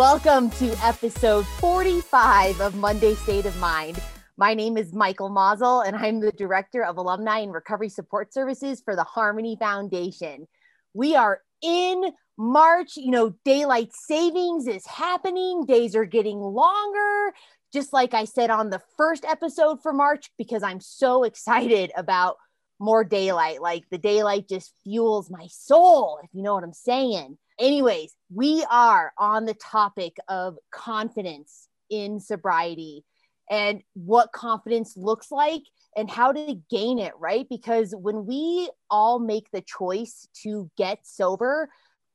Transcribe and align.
Welcome 0.00 0.50
to 0.50 0.76
episode 0.82 1.46
45 1.46 2.60
of 2.60 2.74
Monday 2.74 3.14
State 3.14 3.46
of 3.46 3.56
Mind. 3.58 4.02
My 4.36 4.52
name 4.54 4.76
is 4.76 4.92
Michael 4.92 5.28
Mazel, 5.28 5.80
and 5.80 5.96
I'm 5.96 6.20
the 6.20 6.32
Director 6.32 6.84
of 6.84 6.98
Alumni 6.98 7.38
and 7.38 7.54
Recovery 7.54 7.88
Support 7.88 8.34
Services 8.34 8.82
for 8.82 8.96
the 8.96 9.04
Harmony 9.04 9.56
Foundation. 9.58 10.46
We 10.92 11.16
are 11.16 11.40
in 11.62 12.12
March. 12.40 12.96
You 12.96 13.10
know, 13.10 13.34
daylight 13.44 13.90
savings 13.92 14.66
is 14.66 14.86
happening, 14.86 15.66
days 15.66 15.94
are 15.94 16.06
getting 16.06 16.38
longer. 16.38 17.34
Just 17.72 17.92
like 17.92 18.14
I 18.14 18.24
said 18.24 18.50
on 18.50 18.70
the 18.70 18.80
first 18.96 19.24
episode 19.24 19.82
for 19.82 19.92
March, 19.92 20.30
because 20.38 20.62
I'm 20.62 20.80
so 20.80 21.22
excited 21.24 21.92
about 21.96 22.36
more 22.78 23.04
daylight. 23.04 23.60
Like 23.60 23.84
the 23.90 23.98
daylight 23.98 24.48
just 24.48 24.72
fuels 24.82 25.30
my 25.30 25.46
soul, 25.50 26.18
if 26.24 26.30
you 26.32 26.42
know 26.42 26.54
what 26.54 26.64
I'm 26.64 26.72
saying. 26.72 27.36
Anyways, 27.58 28.14
we 28.34 28.64
are 28.70 29.12
on 29.18 29.44
the 29.44 29.54
topic 29.54 30.16
of 30.28 30.56
confidence 30.72 31.68
in 31.90 32.20
sobriety 32.20 33.04
and 33.50 33.82
what 33.92 34.32
confidence 34.32 34.96
looks 34.96 35.30
like 35.30 35.64
and 35.94 36.10
how 36.10 36.32
to 36.32 36.58
gain 36.70 36.98
it, 36.98 37.12
right? 37.18 37.46
Because 37.50 37.94
when 37.94 38.24
we 38.24 38.70
all 38.88 39.18
make 39.18 39.50
the 39.50 39.60
choice 39.60 40.26
to 40.42 40.70
get 40.78 41.00
sober, 41.06 41.68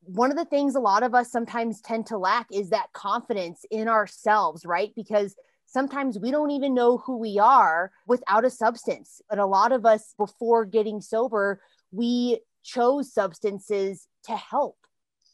one 0.06 0.30
of 0.30 0.36
the 0.36 0.44
things 0.44 0.74
a 0.74 0.80
lot 0.80 1.02
of 1.02 1.14
us 1.14 1.30
sometimes 1.30 1.80
tend 1.80 2.06
to 2.06 2.18
lack 2.18 2.46
is 2.52 2.70
that 2.70 2.92
confidence 2.92 3.64
in 3.70 3.88
ourselves, 3.88 4.64
right? 4.64 4.92
Because 4.94 5.34
sometimes 5.66 6.18
we 6.18 6.30
don't 6.30 6.50
even 6.50 6.74
know 6.74 6.98
who 6.98 7.18
we 7.18 7.38
are 7.38 7.90
without 8.06 8.44
a 8.44 8.50
substance. 8.50 9.20
And 9.30 9.40
a 9.40 9.46
lot 9.46 9.72
of 9.72 9.84
us, 9.84 10.14
before 10.16 10.64
getting 10.64 11.00
sober, 11.00 11.60
we 11.90 12.40
chose 12.62 13.12
substances 13.12 14.08
to 14.24 14.36
help 14.36 14.78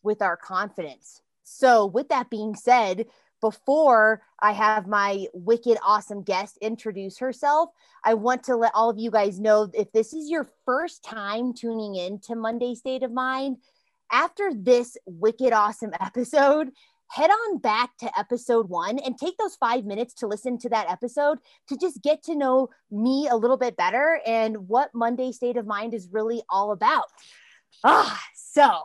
with 0.03 0.23
our 0.23 0.37
confidence. 0.37 1.23
So, 1.45 1.87
with 1.87 2.09
that 2.09 2.31
being 2.31 2.55
said, 2.55 3.07
before 3.41 4.23
I 4.41 4.53
have 4.53 4.87
my 4.87 5.27
wicked 5.35 5.77
awesome 5.85 6.23
guest 6.23 6.57
introduce 6.63 7.19
herself, 7.19 7.71
I 8.05 8.15
want 8.15 8.45
to 8.45 8.57
let 8.57 8.71
all 8.73 8.89
of 8.89 8.99
you 8.99 9.11
guys 9.11 9.41
know 9.41 9.69
if 9.75 9.91
this 9.93 10.15
is 10.15 10.31
your 10.31 10.49
first 10.65 11.03
time 11.03 11.53
tuning 11.53 11.97
in 11.97 12.21
to 12.21 12.37
Monday 12.37 12.77
State 12.77 13.03
of 13.03 13.13
Mind, 13.13 13.57
after 14.13 14.53
this 14.55 14.97
wicked 15.07 15.53
awesome 15.53 15.93
episode, 16.01 16.71
head 17.11 17.31
on 17.31 17.59
back 17.59 17.97
to 17.99 18.19
episode 18.19 18.69
one 18.69 18.99
and 18.99 19.19
take 19.19 19.37
those 19.39 19.57
five 19.57 19.85
minutes 19.85 20.15
to 20.15 20.27
listen 20.27 20.59
to 20.59 20.69
that 20.69 20.91
episode 20.91 21.39
to 21.69 21.77
just 21.77 22.03
get 22.03 22.23
to 22.23 22.35
know 22.35 22.69
me 22.91 23.29
a 23.31 23.37
little 23.37 23.59
bit 23.59 23.77
better 23.77 24.21
and 24.27 24.69
what 24.69 24.95
Monday 24.95 25.33
State 25.33 25.57
of 25.57 25.67
Mind 25.67 25.93
is 25.95 26.09
really 26.11 26.43
all 26.49 26.73
about. 26.73 27.05
Ah, 27.85 28.23
so 28.35 28.83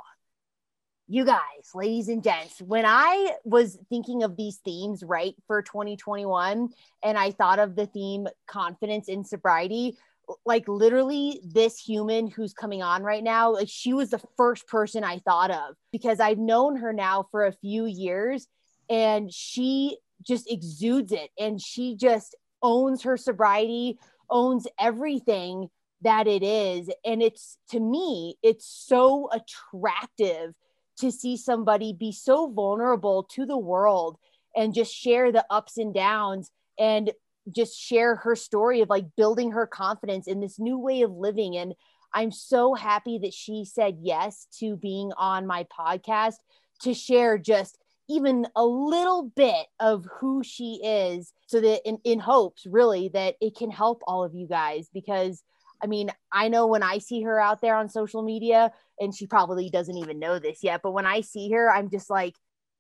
you 1.07 1.23
guys, 1.23 1.39
ladies 1.73 2.09
and 2.09 2.21
gents, 2.21 2.61
when 2.61 2.85
I 2.85 3.35
was 3.45 3.77
thinking 3.89 4.23
of 4.23 4.35
these 4.35 4.57
themes, 4.57 5.03
right, 5.03 5.35
for 5.47 5.61
2021, 5.61 6.69
and 7.01 7.17
I 7.17 7.31
thought 7.31 7.59
of 7.59 7.77
the 7.77 7.85
theme 7.85 8.27
confidence 8.45 9.07
in 9.07 9.23
sobriety, 9.23 9.97
like 10.45 10.67
literally 10.67 11.41
this 11.43 11.77
human 11.77 12.27
who's 12.27 12.53
coming 12.53 12.81
on 12.81 13.03
right 13.03 13.23
now, 13.23 13.51
like 13.53 13.69
she 13.69 13.93
was 13.93 14.09
the 14.09 14.21
first 14.35 14.67
person 14.67 15.03
I 15.03 15.19
thought 15.19 15.51
of 15.51 15.75
because 15.91 16.19
I've 16.19 16.37
known 16.37 16.77
her 16.77 16.93
now 16.93 17.27
for 17.31 17.45
a 17.45 17.53
few 17.53 17.85
years 17.85 18.47
and 18.89 19.31
she 19.31 19.97
just 20.25 20.51
exudes 20.51 21.11
it 21.11 21.29
and 21.39 21.61
she 21.61 21.95
just 21.95 22.35
owns 22.61 23.03
her 23.03 23.17
sobriety, 23.17 23.97
owns 24.29 24.67
everything 24.79 25.69
that 26.01 26.27
it 26.27 26.43
is. 26.43 26.89
And 27.05 27.21
it's 27.21 27.57
to 27.69 27.79
me, 27.79 28.35
it's 28.43 28.65
so 28.65 29.29
attractive 29.31 30.53
to 30.99 31.11
see 31.11 31.37
somebody 31.37 31.93
be 31.93 32.11
so 32.11 32.51
vulnerable 32.51 33.23
to 33.31 33.45
the 33.45 33.57
world 33.57 34.17
and 34.55 34.73
just 34.73 34.93
share 34.93 35.31
the 35.31 35.45
ups 35.49 35.77
and 35.77 35.93
downs 35.93 36.51
and 36.79 37.11
just 37.51 37.79
share 37.79 38.15
her 38.15 38.35
story 38.35 38.81
of 38.81 38.89
like 38.89 39.05
building 39.15 39.51
her 39.51 39.67
confidence 39.67 40.27
in 40.27 40.39
this 40.39 40.59
new 40.59 40.77
way 40.77 41.01
of 41.01 41.11
living 41.11 41.57
and 41.57 41.73
i'm 42.13 42.31
so 42.31 42.73
happy 42.73 43.17
that 43.17 43.33
she 43.33 43.65
said 43.65 43.97
yes 44.01 44.47
to 44.59 44.75
being 44.75 45.11
on 45.17 45.47
my 45.47 45.65
podcast 45.65 46.35
to 46.81 46.93
share 46.93 47.37
just 47.37 47.77
even 48.09 48.47
a 48.55 48.65
little 48.65 49.31
bit 49.35 49.67
of 49.79 50.05
who 50.19 50.41
she 50.41 50.79
is 50.83 51.33
so 51.45 51.59
that 51.59 51.81
in, 51.87 51.97
in 52.03 52.19
hopes 52.19 52.65
really 52.65 53.09
that 53.09 53.35
it 53.41 53.55
can 53.55 53.69
help 53.69 54.01
all 54.07 54.23
of 54.23 54.33
you 54.33 54.47
guys 54.47 54.89
because 54.93 55.43
I 55.81 55.87
mean, 55.87 56.09
I 56.31 56.47
know 56.47 56.67
when 56.67 56.83
I 56.83 56.97
see 56.97 57.21
her 57.21 57.39
out 57.39 57.61
there 57.61 57.75
on 57.75 57.89
social 57.89 58.23
media, 58.23 58.71
and 58.99 59.13
she 59.13 59.27
probably 59.27 59.69
doesn't 59.69 59.97
even 59.97 60.19
know 60.19 60.39
this 60.39 60.63
yet, 60.63 60.81
but 60.81 60.91
when 60.91 61.05
I 61.05 61.21
see 61.21 61.51
her, 61.51 61.71
I'm 61.71 61.89
just 61.89 62.09
like, 62.09 62.35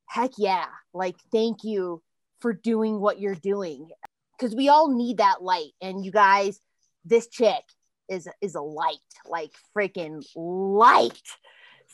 heck 0.07 0.31
yeah, 0.37 0.65
like, 0.93 1.15
thank 1.31 1.63
you 1.63 2.01
for 2.39 2.53
doing 2.53 2.99
what 2.99 3.19
you're 3.19 3.35
doing. 3.35 3.89
Because 4.37 4.55
we 4.55 4.69
all 4.69 4.93
need 4.93 5.17
that 5.17 5.41
light. 5.41 5.71
And 5.81 6.05
you 6.05 6.11
guys, 6.11 6.59
this 7.05 7.27
chick 7.27 7.63
is 8.09 8.27
is 8.41 8.55
a 8.55 8.61
light, 8.61 8.97
like 9.25 9.51
freaking 9.75 10.23
light. 10.35 11.21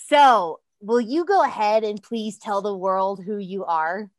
So, 0.07 0.59
will 0.81 1.01
you 1.01 1.25
go 1.25 1.43
ahead 1.43 1.83
and 1.83 2.01
please 2.01 2.37
tell 2.37 2.61
the 2.61 2.75
world 2.75 3.23
who 3.23 3.37
you 3.37 3.65
are? 3.65 4.09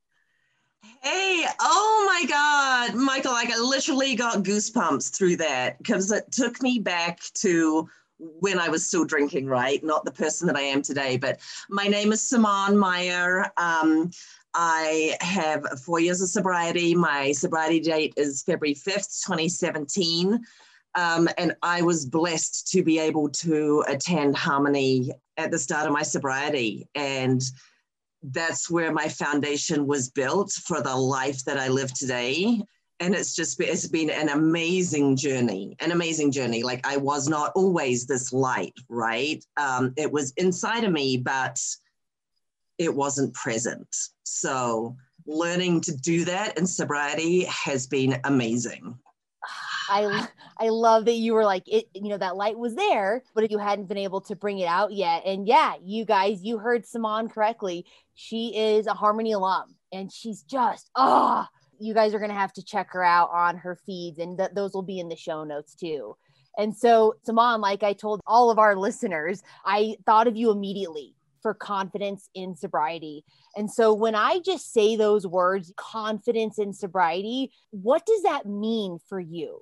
Hey, 1.03 1.45
oh 1.61 2.05
my 2.07 2.29
God, 2.29 2.95
Michael, 2.95 3.33
like 3.33 3.51
I 3.51 3.59
literally 3.59 4.15
got 4.15 4.43
goosebumps 4.43 5.15
through 5.15 5.37
that 5.37 5.79
because 5.79 6.11
it 6.11 6.31
took 6.31 6.63
me 6.63 6.79
back 6.79 7.21
to 7.35 7.89
when 8.19 8.59
I 8.59 8.69
was 8.69 8.87
still 8.87 9.05
drinking, 9.05 9.47
right? 9.47 9.83
Not 9.83 10.05
the 10.05 10.13
person 10.13 10.47
that 10.47 10.57
I 10.57 10.63
am 10.63 10.83
today. 10.83 11.17
But 11.17 11.41
my 11.69 11.87
name 11.87 12.13
is 12.13 12.23
Simone 12.23 12.77
Meyer. 12.77 13.51
Um, 13.57 14.11
I 14.55 15.17
have 15.21 15.67
four 15.85 16.01
years 16.01 16.23
of 16.23 16.29
sobriety. 16.29 16.95
My 16.95 17.33
sobriety 17.33 17.81
date 17.81 18.15
is 18.17 18.43
February 18.43 18.75
5th, 18.75 19.25
2017. 19.27 20.41
Um, 20.95 21.29
and 21.39 21.57
I 21.63 21.83
was 21.83 22.07
blessed 22.07 22.69
to 22.69 22.85
be 22.85 23.01
able 23.01 23.29
to 23.31 23.85
attend 23.89 24.37
Harmony 24.37 25.11
at 25.37 25.51
the 25.51 25.59
start 25.59 25.87
of 25.87 25.93
my 25.93 26.03
sobriety. 26.03 26.89
And 26.95 27.43
that's 28.23 28.71
where 28.71 28.93
my 28.93 29.09
foundation 29.09 29.87
was 29.87 30.09
built 30.09 30.53
for 30.53 30.81
the 30.81 30.95
life 30.95 31.45
that 31.45 31.59
I 31.59 31.69
live 31.69 31.93
today. 31.93 32.63
And 33.01 33.15
it's 33.15 33.35
just 33.35 33.61
it's 33.61 33.89
been 33.89 34.09
an 34.09 34.29
amazing 34.29 35.17
journey, 35.17 35.77
an 35.81 35.91
amazing 35.91 36.31
journey. 36.31 36.63
Like 36.63 36.87
I 36.87 36.97
was 36.97 37.29
not 37.29 37.51
always 37.57 38.07
this 38.07 38.33
light, 38.33 38.75
right? 38.89 39.45
Um, 39.57 39.93
it 39.97 40.13
was 40.13 40.33
inside 40.37 40.85
of 40.85 40.93
me, 40.93 41.17
but 41.17 41.61
it 42.79 42.95
wasn't 42.95 43.35
present. 43.35 43.89
So 44.25 44.97
learning 45.27 45.81
to 45.83 45.97
do 45.97 46.25
that 46.25 46.59
in 46.59 46.67
sobriety 46.67 47.45
has 47.45 47.87
been 47.87 48.21
amazing. 48.25 48.99
I 49.89 50.29
I 50.59 50.69
love 50.69 51.05
that 51.05 51.13
you 51.13 51.35
were 51.35 51.45
like 51.45 51.65
it 51.67 51.87
you 51.95 52.09
know 52.09 52.19
that 52.19 52.37
light 52.37 52.59
was 52.59 52.75
there 52.75 53.23
but 53.35 53.51
you 53.51 53.59
hadn't 53.59 53.89
been 53.89 53.99
able 53.99 54.23
to 54.23 54.37
bring 54.37 54.59
it 54.59 54.67
out 54.67 54.93
yet. 54.93 55.23
And 55.27 55.47
yeah 55.47 55.75
you 55.83 56.05
guys 56.05 56.43
you 56.43 56.59
heard 56.59 56.87
Simone 56.87 57.29
correctly. 57.29 57.87
She 58.15 58.57
is 58.57 58.87
a 58.87 58.95
Harmony 58.95 59.33
alum 59.33 59.75
and 59.93 60.11
she's 60.11 60.43
just 60.43 60.91
oh 60.97 61.47
you 61.79 61.93
guys 61.93 62.15
are 62.15 62.19
going 62.19 62.31
to 62.31 62.37
have 62.37 62.53
to 62.53 62.65
check 62.65 62.91
her 62.93 63.03
out 63.03 63.31
on 63.33 63.57
her 63.59 63.77
feeds 63.85 64.19
and 64.19 64.39
th- 64.39 64.51
those 64.55 64.75
will 64.75 64.83
be 64.83 65.01
in 65.01 65.09
the 65.09 65.17
show 65.17 65.45
notes 65.45 65.75
too. 65.75 66.17
And 66.57 66.75
so 66.75 67.17
Simone 67.25 67.61
like 67.61 67.83
I 67.83 67.93
told 67.93 68.21
all 68.27 68.51
of 68.51 68.59
our 68.59 68.77
listeners 68.77 69.43
I 69.65 69.97
thought 70.07 70.29
of 70.29 70.37
you 70.37 70.51
immediately 70.51 71.15
for 71.45 71.53
confidence 71.53 72.31
in 72.35 72.57
sobriety. 72.57 73.23
And 73.55 73.71
so 73.71 73.93
when 73.93 74.15
I 74.15 74.41
just 74.43 74.73
say 74.73 74.97
those 74.97 75.27
words, 75.27 75.75
confidence 75.77 76.59
in 76.59 76.73
sobriety, 76.73 77.53
what 77.71 78.07
does 78.07 78.23
that 78.23 78.47
mean 78.47 78.99
for 79.11 79.21
you? 79.21 79.61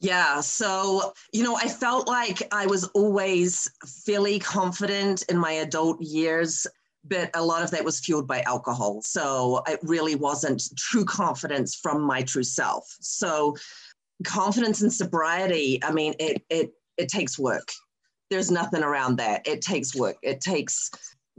Yeah. 0.00 0.40
So, 0.40 1.12
you 1.34 1.44
know, 1.44 1.54
I 1.54 1.68
felt 1.68 2.08
like 2.08 2.48
I 2.50 2.64
was 2.64 2.84
always 2.94 3.70
fairly 4.06 4.38
confident 4.38 5.22
in 5.28 5.36
my 5.36 5.52
adult 5.52 6.00
years, 6.00 6.66
but 7.04 7.28
a 7.34 7.44
lot 7.44 7.62
of 7.62 7.70
that 7.72 7.84
was 7.84 8.00
fueled 8.00 8.26
by 8.26 8.40
alcohol. 8.40 9.02
So 9.02 9.62
it 9.68 9.80
really 9.82 10.14
wasn't 10.14 10.62
true 10.78 11.04
confidence 11.04 11.74
from 11.74 12.00
my 12.00 12.22
true 12.22 12.42
self. 12.42 12.86
So, 13.02 13.54
confidence 14.24 14.80
in 14.80 14.90
sobriety, 14.90 15.78
I 15.82 15.92
mean, 15.92 16.14
it, 16.18 16.42
it, 16.48 16.72
it 16.96 17.08
takes 17.08 17.38
work. 17.38 17.68
There's 18.30 18.50
nothing 18.50 18.82
around 18.82 19.16
that. 19.16 19.46
It 19.46 19.60
takes 19.60 19.94
work. 19.94 20.16
It 20.22 20.40
takes 20.40 20.90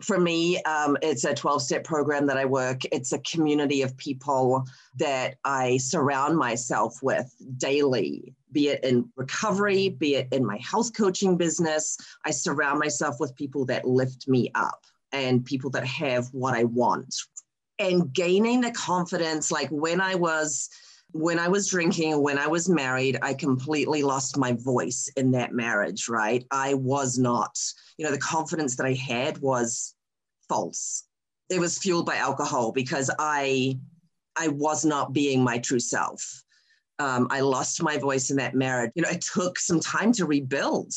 for 0.02 0.20
me, 0.20 0.62
um, 0.64 0.98
it's 1.02 1.26
a 1.26 1.34
12 1.34 1.62
step 1.62 1.84
program 1.84 2.26
that 2.28 2.38
I 2.38 2.46
work. 2.46 2.82
It's 2.92 3.14
a 3.14 3.20
community 3.20 3.84
of 3.84 3.96
people 3.98 4.66
that 4.98 5.36
I 5.46 5.78
surround 5.78 6.38
myself 6.38 6.98
with 7.04 7.32
daily, 7.58 8.34
be 8.52 8.70
it 8.70 8.84
in 8.84 9.10
recovery, 9.16 9.90
be 9.90 10.16
it 10.16 10.28
in 10.32 10.46
my 10.46 10.58
health 10.58 10.96
coaching 10.96 11.38
business. 11.38 11.98
I 12.26 12.32
surround 12.32 12.80
myself 12.80 13.18
with 13.20 13.36
people 13.36 13.66
that 13.66 13.86
lift 13.88 14.28
me 14.28 14.50
up 14.56 14.86
and 15.12 15.46
people 15.46 15.70
that 15.72 15.86
have 15.86 16.28
what 16.32 16.56
I 16.56 16.64
want. 16.64 17.14
and 17.80 18.14
gaining 18.14 18.62
the 18.62 18.72
confidence 18.72 19.52
like 19.52 19.70
when 19.70 20.00
i 20.00 20.14
was 20.14 20.70
when 21.14 21.40
i 21.40 21.48
was 21.48 21.68
drinking 21.68 22.22
when 22.22 22.38
i 22.38 22.48
was 22.48 22.70
married 22.70 23.18
i 23.22 23.34
completely 23.34 24.02
lost 24.04 24.38
my 24.38 24.54
voice 24.54 25.10
in 25.18 25.32
that 25.32 25.54
marriage 25.54 26.08
right? 26.08 26.46
I 26.52 26.74
was 26.74 27.18
not 27.18 27.58
you 27.98 28.06
know 28.06 28.12
the 28.12 28.18
confidence 28.18 28.76
that 28.78 28.86
i 28.86 28.94
had 28.94 29.38
was 29.40 29.96
false. 30.48 31.06
It 31.50 31.60
was 31.60 31.78
fueled 31.78 32.06
by 32.06 32.16
alcohol 32.16 32.72
because 32.72 33.10
i 33.20 33.78
i 34.38 34.48
was 34.48 34.86
not 34.86 35.14
being 35.14 35.44
my 35.44 35.60
true 35.60 35.80
self. 35.80 36.44
Um, 37.00 37.28
i 37.30 37.42
lost 37.42 37.84
my 37.84 37.98
voice 37.98 38.32
in 38.32 38.38
that 38.38 38.56
marriage. 38.56 38.92
You 38.96 39.04
know 39.04 39.10
it 39.10 39.22
took 39.22 39.60
some 39.60 39.80
time 39.80 40.12
to 40.14 40.26
rebuild. 40.26 40.94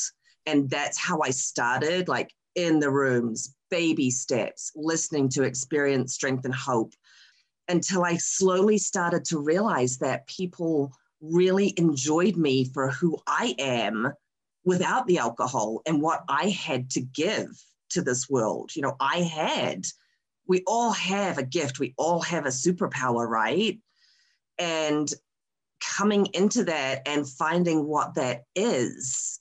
And 0.47 0.69
that's 0.69 0.99
how 0.99 1.21
i 1.23 1.31
started 1.31 2.09
like 2.09 2.31
in 2.55 2.79
the 2.79 2.91
rooms 2.91 3.55
baby 3.71 4.09
steps, 4.09 4.71
listening 4.77 5.29
to 5.29 5.43
experience 5.43 6.15
strength 6.15 6.45
and 6.45 6.55
hope 6.55 6.93
until 7.69 8.05
I 8.05 8.17
slowly 8.17 8.79
started 8.79 9.25
to 9.27 9.39
realize 9.39 9.99
that 9.99 10.27
people 10.27 10.93
really 11.21 11.73
enjoyed 11.77 12.37
me 12.37 12.65
for 12.65 12.91
who 12.91 13.19
I 13.27 13.55
am 13.59 14.13
without 14.65 15.07
the 15.07 15.19
alcohol 15.19 15.83
and 15.87 16.03
what 16.03 16.25
I 16.29 16.51
had 16.51 16.91
to 16.91 17.01
give 17.01 17.49
to 17.91 18.03
this 18.03 18.29
world. 18.29 18.75
You 18.75 18.83
know, 18.83 18.97
I 19.01 19.19
had, 19.21 19.87
we 20.47 20.63
all 20.67 20.93
have 20.93 21.39
a 21.39 21.43
gift, 21.43 21.79
we 21.79 21.95
all 21.97 22.21
have 22.21 22.47
a 22.47 22.51
superpower, 22.51 23.27
right? 23.27 23.79
And 24.59 25.11
coming 25.81 26.27
into 26.35 26.65
that 26.65 27.03
and 27.07 27.29
finding 27.29 27.87
what 27.87 28.15
that 28.15 28.45
is 28.55 29.39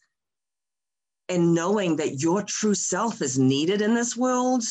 and 1.30 1.54
knowing 1.54 1.96
that 1.98 2.22
your 2.22 2.44
true 2.44 2.76
self 2.76 3.22
is 3.22 3.40
needed 3.40 3.82
in 3.82 3.94
this 3.96 4.18
world 4.18 4.64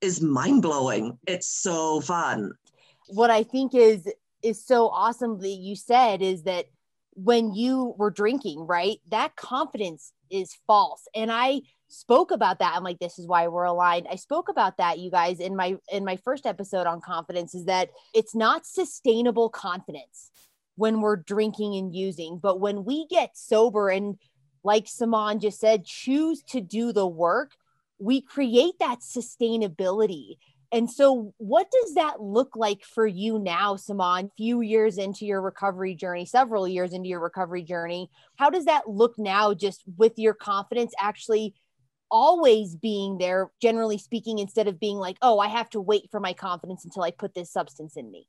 is 0.00 0.20
mind 0.20 0.62
blowing. 0.62 1.18
It's 1.26 1.48
so 1.48 2.00
fun. 2.00 2.52
What 3.08 3.30
I 3.30 3.42
think 3.42 3.74
is 3.74 4.08
is 4.42 4.64
so 4.64 4.88
awesome 4.88 5.40
that 5.40 5.48
you 5.48 5.74
said 5.74 6.20
is 6.20 6.42
that 6.42 6.66
when 7.14 7.54
you 7.54 7.94
were 7.96 8.10
drinking, 8.10 8.66
right? 8.66 8.98
That 9.08 9.36
confidence 9.36 10.12
is 10.30 10.56
false. 10.66 11.06
And 11.14 11.30
I 11.32 11.62
spoke 11.88 12.30
about 12.30 12.58
that. 12.58 12.74
I'm 12.74 12.82
like, 12.82 12.98
this 12.98 13.18
is 13.18 13.26
why 13.26 13.46
we're 13.48 13.64
aligned. 13.64 14.06
I 14.10 14.16
spoke 14.16 14.48
about 14.48 14.78
that, 14.78 14.98
you 14.98 15.10
guys, 15.10 15.40
in 15.40 15.56
my 15.56 15.76
in 15.90 16.04
my 16.04 16.16
first 16.16 16.44
episode 16.46 16.86
on 16.86 17.00
confidence, 17.00 17.54
is 17.54 17.66
that 17.66 17.90
it's 18.12 18.34
not 18.34 18.66
sustainable 18.66 19.48
confidence 19.48 20.30
when 20.76 21.00
we're 21.00 21.16
drinking 21.16 21.76
and 21.76 21.94
using, 21.94 22.38
but 22.38 22.60
when 22.60 22.84
we 22.84 23.06
get 23.06 23.36
sober 23.36 23.88
and 23.88 24.18
like 24.64 24.88
Simone 24.88 25.38
just 25.38 25.60
said, 25.60 25.84
choose 25.84 26.42
to 26.48 26.60
do 26.60 26.92
the 26.92 27.06
work, 27.06 27.52
we 27.98 28.20
create 28.20 28.78
that 28.80 29.00
sustainability. 29.00 30.38
And 30.72 30.90
so, 30.90 31.32
what 31.38 31.70
does 31.70 31.94
that 31.94 32.20
look 32.20 32.56
like 32.56 32.84
for 32.84 33.06
you 33.06 33.38
now, 33.38 33.76
Simone, 33.76 34.30
few 34.36 34.60
years 34.60 34.98
into 34.98 35.24
your 35.24 35.40
recovery 35.40 35.94
journey, 35.94 36.26
several 36.26 36.66
years 36.66 36.92
into 36.92 37.08
your 37.08 37.20
recovery 37.20 37.62
journey? 37.62 38.10
How 38.36 38.50
does 38.50 38.64
that 38.64 38.88
look 38.88 39.18
now, 39.18 39.54
just 39.54 39.82
with 39.96 40.14
your 40.16 40.34
confidence 40.34 40.92
actually 40.98 41.54
always 42.10 42.76
being 42.76 43.18
there, 43.18 43.50
generally 43.60 43.98
speaking, 43.98 44.38
instead 44.38 44.68
of 44.68 44.80
being 44.80 44.96
like, 44.96 45.16
oh, 45.22 45.38
I 45.38 45.48
have 45.48 45.70
to 45.70 45.80
wait 45.80 46.08
for 46.10 46.20
my 46.20 46.32
confidence 46.32 46.84
until 46.84 47.02
I 47.02 47.10
put 47.10 47.34
this 47.34 47.52
substance 47.52 47.96
in 47.96 48.10
me? 48.10 48.26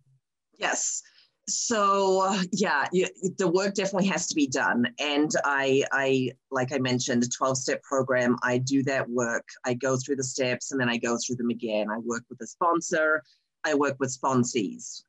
Yes 0.58 1.04
so 1.48 2.22
uh, 2.22 2.42
yeah 2.52 2.88
you, 2.92 3.08
the 3.38 3.48
work 3.48 3.74
definitely 3.76 4.08
has 4.08 4.28
to 4.28 4.36
be 4.36 4.48
done. 4.48 4.88
And 5.00 5.32
i 5.44 5.84
i 5.92 6.32
like 6.52 6.74
i 6.74 6.78
mentioned 6.78 7.24
a 7.24 7.30
12 7.30 7.58
step 7.58 7.84
program 7.84 8.38
i 8.44 8.58
do 8.58 8.84
that 8.84 9.10
work. 9.10 9.48
I 9.66 9.74
go 9.74 9.98
through 9.98 10.18
the 10.18 10.24
steps 10.24 10.72
and 10.72 10.82
then 10.82 10.90
i 10.90 10.98
go 10.98 11.18
through 11.18 11.38
them 11.38 11.50
again. 11.50 11.90
I 11.90 11.98
work 11.98 12.24
with 12.30 12.42
a 12.42 12.48
sponsor. 12.48 13.24
I 13.64 13.74
work 13.74 13.98
with 14.00 14.16
sponsees. 14.16 15.04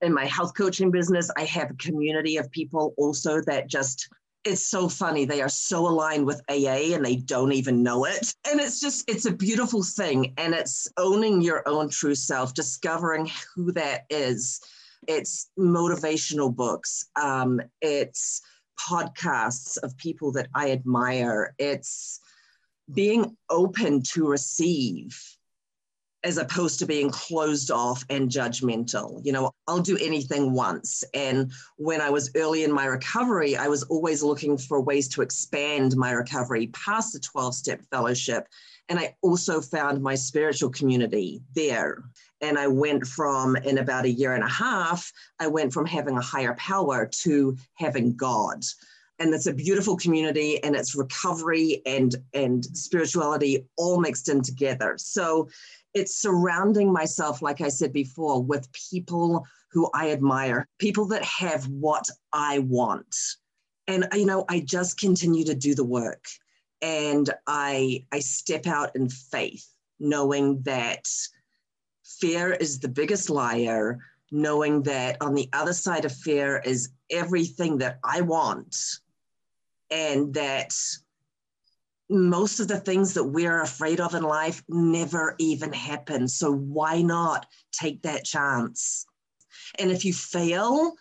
In 0.00 0.12
my 0.12 0.26
health 0.26 0.54
coaching 0.54 0.90
business 0.90 1.30
i 1.36 1.44
have 1.44 1.70
a 1.70 1.74
community 1.74 2.36
of 2.36 2.50
people 2.50 2.94
also 2.96 3.40
that 3.42 3.68
just 3.68 4.08
it's 4.44 4.66
so 4.66 4.88
funny. 4.88 5.24
They 5.24 5.42
are 5.42 5.48
so 5.48 5.86
aligned 5.86 6.24
with 6.24 6.40
aa 6.48 6.94
and 6.94 7.04
they 7.04 7.16
don't 7.16 7.52
even 7.52 7.82
know 7.82 8.04
it. 8.04 8.34
And 8.48 8.60
it's 8.60 8.80
just 8.80 9.08
it's 9.10 9.26
a 9.26 9.32
beautiful 9.32 9.82
thing. 9.82 10.32
And 10.38 10.54
it's 10.54 10.88
owning 10.96 11.42
your 11.42 11.68
own 11.68 11.88
true 11.90 12.14
self 12.14 12.54
discovering 12.54 13.30
who 13.54 13.72
that 13.72 14.06
is 14.08 14.60
it's 15.08 15.50
motivational 15.58 16.54
books, 16.54 17.06
um, 17.20 17.60
it's 17.80 18.40
podcasts 18.78 19.76
of 19.82 19.96
people 19.96 20.30
that 20.32 20.48
I 20.54 20.70
admire, 20.70 21.54
it's 21.58 22.20
being 22.92 23.36
open 23.50 24.02
to 24.12 24.28
receive 24.28 25.18
as 26.24 26.36
opposed 26.36 26.80
to 26.80 26.86
being 26.86 27.10
closed 27.10 27.70
off 27.70 28.04
and 28.10 28.28
judgmental. 28.28 29.24
You 29.24 29.32
know, 29.32 29.52
I'll 29.66 29.80
do 29.80 29.96
anything 29.98 30.52
once. 30.52 31.04
And 31.14 31.52
when 31.76 32.00
I 32.00 32.10
was 32.10 32.30
early 32.34 32.64
in 32.64 32.72
my 32.72 32.86
recovery, 32.86 33.56
I 33.56 33.68
was 33.68 33.84
always 33.84 34.22
looking 34.22 34.58
for 34.58 34.80
ways 34.80 35.08
to 35.10 35.22
expand 35.22 35.96
my 35.96 36.10
recovery 36.10 36.68
past 36.68 37.12
the 37.12 37.20
12 37.20 37.54
step 37.54 37.80
fellowship. 37.90 38.48
And 38.88 38.98
I 38.98 39.14
also 39.22 39.60
found 39.60 40.02
my 40.02 40.16
spiritual 40.16 40.70
community 40.70 41.40
there. 41.54 42.02
And 42.40 42.58
I 42.58 42.68
went 42.68 43.06
from, 43.06 43.56
in 43.56 43.78
about 43.78 44.04
a 44.04 44.10
year 44.10 44.34
and 44.34 44.44
a 44.44 44.48
half, 44.48 45.12
I 45.40 45.48
went 45.48 45.72
from 45.72 45.86
having 45.86 46.16
a 46.16 46.22
higher 46.22 46.54
power 46.54 47.06
to 47.22 47.56
having 47.74 48.14
God. 48.14 48.64
And 49.18 49.34
it's 49.34 49.46
a 49.46 49.52
beautiful 49.52 49.96
community 49.96 50.62
and 50.62 50.76
it's 50.76 50.94
recovery 50.94 51.82
and, 51.84 52.14
and 52.34 52.64
spirituality 52.64 53.66
all 53.76 54.00
mixed 54.00 54.28
in 54.28 54.42
together. 54.42 54.94
So 54.98 55.48
it's 55.94 56.16
surrounding 56.16 56.92
myself, 56.92 57.42
like 57.42 57.60
I 57.60 57.68
said 57.68 57.92
before, 57.92 58.42
with 58.42 58.70
people 58.72 59.44
who 59.72 59.90
I 59.92 60.12
admire, 60.12 60.66
people 60.78 61.06
that 61.06 61.24
have 61.24 61.66
what 61.66 62.08
I 62.32 62.60
want. 62.60 63.16
And, 63.88 64.06
you 64.14 64.26
know, 64.26 64.44
I 64.48 64.60
just 64.60 65.00
continue 65.00 65.44
to 65.44 65.54
do 65.54 65.74
the 65.74 65.84
work 65.84 66.26
and 66.80 67.28
I, 67.46 68.04
I 68.12 68.20
step 68.20 68.66
out 68.66 68.94
in 68.94 69.08
faith, 69.08 69.66
knowing 69.98 70.62
that 70.62 71.08
fear 72.20 72.52
is 72.52 72.78
the 72.78 72.88
biggest 72.88 73.30
liar, 73.30 73.98
knowing 74.30 74.82
that 74.82 75.16
on 75.20 75.34
the 75.34 75.48
other 75.52 75.72
side 75.72 76.04
of 76.04 76.12
fear 76.12 76.62
is 76.64 76.90
everything 77.10 77.78
that 77.78 77.98
I 78.04 78.20
want, 78.20 78.76
and 79.90 80.34
that 80.34 80.74
most 82.10 82.60
of 82.60 82.68
the 82.68 82.80
things 82.80 83.14
that 83.14 83.24
we're 83.24 83.60
afraid 83.62 84.00
of 84.00 84.14
in 84.14 84.22
life 84.22 84.62
never 84.68 85.34
even 85.38 85.72
happen. 85.72 86.26
So 86.28 86.52
why 86.52 87.02
not 87.02 87.46
take 87.72 88.02
that 88.02 88.24
chance? 88.24 89.06
And 89.78 89.90
if 89.90 90.04
you 90.04 90.12
fail, 90.12 90.94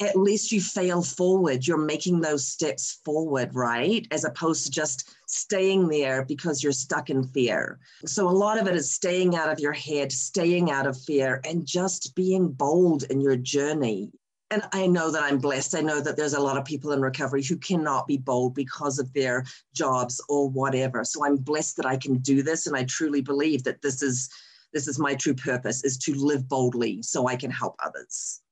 at 0.00 0.16
least 0.16 0.50
you 0.50 0.60
fail 0.60 1.02
forward. 1.02 1.66
You're 1.66 1.78
making 1.78 2.20
those 2.20 2.46
steps 2.46 3.00
forward, 3.04 3.54
right? 3.54 4.06
As 4.10 4.24
opposed 4.24 4.64
to 4.64 4.70
just 4.70 5.14
staying 5.26 5.88
there 5.88 6.24
because 6.24 6.62
you're 6.62 6.72
stuck 6.72 7.10
in 7.10 7.22
fear. 7.28 7.78
So 8.04 8.28
a 8.28 8.30
lot 8.30 8.58
of 8.58 8.66
it 8.66 8.74
is 8.74 8.92
staying 8.92 9.36
out 9.36 9.50
of 9.50 9.60
your 9.60 9.72
head, 9.72 10.10
staying 10.10 10.70
out 10.70 10.86
of 10.86 11.00
fear, 11.00 11.40
and 11.44 11.64
just 11.64 12.14
being 12.14 12.50
bold 12.50 13.04
in 13.04 13.20
your 13.20 13.36
journey. 13.36 14.10
And 14.50 14.62
I 14.72 14.86
know 14.86 15.10
that 15.10 15.22
I'm 15.22 15.38
blessed. 15.38 15.74
I 15.74 15.80
know 15.80 16.00
that 16.00 16.16
there's 16.16 16.34
a 16.34 16.40
lot 16.40 16.56
of 16.56 16.64
people 16.64 16.92
in 16.92 17.00
recovery 17.00 17.42
who 17.42 17.56
cannot 17.56 18.06
be 18.06 18.18
bold 18.18 18.54
because 18.54 18.98
of 18.98 19.12
their 19.12 19.44
jobs 19.74 20.20
or 20.28 20.48
whatever. 20.48 21.04
So 21.04 21.24
I'm 21.24 21.36
blessed 21.36 21.76
that 21.78 21.86
I 21.86 21.96
can 21.96 22.18
do 22.18 22.42
this. 22.42 22.66
And 22.66 22.76
I 22.76 22.84
truly 22.84 23.20
believe 23.20 23.64
that 23.64 23.82
this 23.82 24.02
is 24.02 24.28
this 24.72 24.88
is 24.88 24.98
my 24.98 25.14
true 25.14 25.34
purpose 25.34 25.84
is 25.84 25.96
to 25.98 26.14
live 26.14 26.48
boldly 26.48 27.00
so 27.00 27.28
I 27.28 27.36
can 27.36 27.50
help 27.50 27.76
others. 27.82 28.42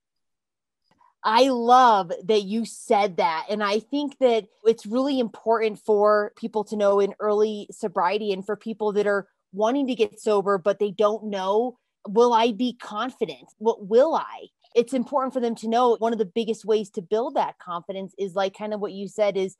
I 1.24 1.48
love 1.48 2.12
that 2.24 2.42
you 2.42 2.64
said 2.64 3.18
that. 3.18 3.46
And 3.48 3.62
I 3.62 3.78
think 3.78 4.18
that 4.18 4.46
it's 4.64 4.86
really 4.86 5.20
important 5.20 5.78
for 5.78 6.32
people 6.36 6.64
to 6.64 6.76
know 6.76 6.98
in 6.98 7.14
early 7.20 7.68
sobriety 7.70 8.32
and 8.32 8.44
for 8.44 8.56
people 8.56 8.92
that 8.92 9.06
are 9.06 9.28
wanting 9.52 9.86
to 9.86 9.94
get 9.94 10.20
sober, 10.20 10.58
but 10.58 10.78
they 10.78 10.90
don't 10.90 11.24
know, 11.24 11.78
will 12.08 12.32
I 12.32 12.52
be 12.52 12.74
confident? 12.74 13.52
What 13.58 13.86
will 13.86 14.14
I? 14.14 14.48
It's 14.74 14.94
important 14.94 15.34
for 15.34 15.40
them 15.40 15.54
to 15.56 15.68
know 15.68 15.96
one 15.98 16.12
of 16.12 16.18
the 16.18 16.24
biggest 16.24 16.64
ways 16.64 16.90
to 16.90 17.02
build 17.02 17.34
that 17.34 17.58
confidence 17.58 18.14
is 18.18 18.34
like 18.34 18.56
kind 18.56 18.74
of 18.74 18.80
what 18.80 18.92
you 18.92 19.06
said 19.06 19.36
is 19.36 19.56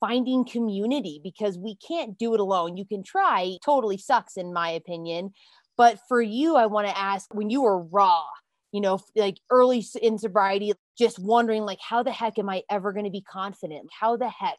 finding 0.00 0.44
community 0.44 1.20
because 1.22 1.56
we 1.56 1.76
can't 1.76 2.18
do 2.18 2.34
it 2.34 2.40
alone. 2.40 2.76
You 2.76 2.84
can 2.84 3.02
try, 3.02 3.56
totally 3.64 3.96
sucks 3.96 4.36
in 4.36 4.52
my 4.52 4.70
opinion. 4.70 5.32
But 5.76 5.98
for 6.08 6.20
you, 6.20 6.56
I 6.56 6.66
want 6.66 6.88
to 6.88 6.98
ask 6.98 7.32
when 7.32 7.48
you 7.48 7.62
were 7.62 7.80
raw, 7.80 8.24
you 8.72 8.80
know, 8.80 9.00
like 9.14 9.38
early 9.50 9.84
in 10.02 10.18
sobriety, 10.18 10.72
just 10.96 11.18
wondering, 11.18 11.62
like, 11.62 11.80
how 11.80 12.02
the 12.02 12.12
heck 12.12 12.38
am 12.38 12.48
I 12.48 12.62
ever 12.70 12.92
going 12.92 13.04
to 13.04 13.10
be 13.10 13.22
confident? 13.22 13.90
How 13.98 14.16
the 14.16 14.28
heck 14.28 14.58